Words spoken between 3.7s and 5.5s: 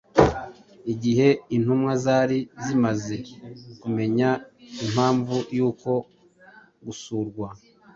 kumenya impamvu